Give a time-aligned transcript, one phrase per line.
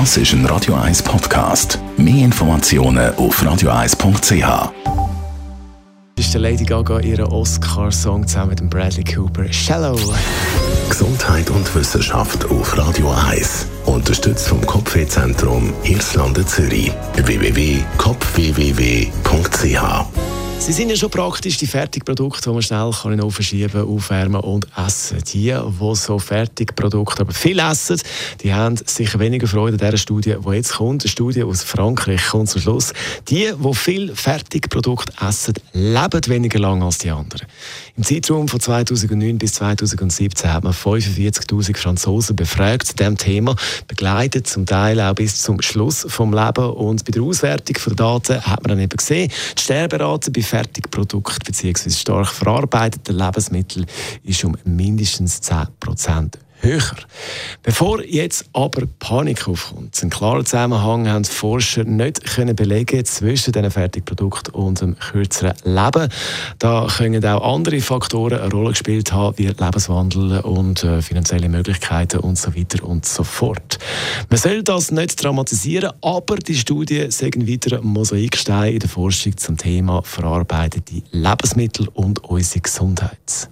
[0.00, 1.78] Das ist ein Radio 1 Podcast.
[1.96, 4.42] Mehr Informationen auf radio1.ch.
[4.42, 4.70] Das
[6.26, 9.44] ist der Lady Gaga ihren Oscar-Song zusammen mit dem Bradley Cooper.
[9.52, 9.96] Shallow.
[10.88, 13.66] Gesundheit und Wissenschaft auf Radio 1.
[13.86, 16.90] Unterstützt vom Kopfwehzentrum Irlande Zürich.
[17.14, 19.14] www.kopfwww.ch
[20.64, 25.18] Sie sind ja schon praktisch die Fertigprodukte, die man schnell kann aufschieben, aufwärmen und essen.
[25.30, 28.00] Die, die so Fertigprodukte aber viel essen,
[28.40, 31.02] die haben sicher weniger Freude an dieser Studie, die jetzt kommt.
[31.02, 32.94] Eine Studie aus Frankreich kommt zum Schluss.
[33.28, 37.46] Die, die viel Fertigprodukte essen, leben weniger lang als die anderen.
[37.98, 43.54] Im Zeitraum von 2009 bis 2017 hat man 45.000 Franzosen befragt zu diesem Thema,
[43.86, 48.40] begleitet zum Teil auch bis zum Schluss vom Leben und bei der Auswertung der Daten
[48.40, 51.90] hat man dann eben gesehen, die Sterberate bei Fertigprodukten bzw.
[51.90, 53.86] stark verarbeitete Lebensmittel
[54.22, 55.66] ist um mindestens 10
[56.60, 56.94] höher.
[57.62, 63.70] Bevor jetzt aber Panik aufkommt, einen klaren Zusammenhang haben Forscher nicht können belegen zwischen diesen
[63.70, 66.08] Fertigprodukten und dem kürzeren Leben.
[66.60, 72.18] Da können auch andere Faktoren eine Rolle gespielt haben, wie Lebenswandel und äh, finanzielle Möglichkeiten
[72.20, 73.78] und so weiter und so fort.
[74.34, 79.56] Man soll das nicht dramatisieren, aber die Studien sagen weiter Mosaikstein in der Forschung zum
[79.56, 83.48] Thema verarbeitete Lebensmittel und unsere Gesundheit.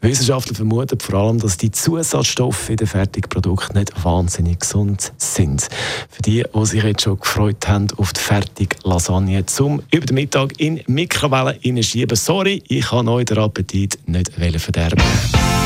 [0.00, 5.68] Wissenschaftler vermuten vor allem, dass die Zusatzstoffe in den Fertigprodukten nicht wahnsinnig gesund sind.
[6.08, 10.14] Für die, die sich jetzt schon gefreut haben auf die fertige Lasagne zum über den
[10.14, 12.16] Mittag in Mikrowellen hineinschieben.
[12.16, 14.98] Sorry, ich kann euch den Appetit nicht verderben.
[15.04, 15.65] Wollen.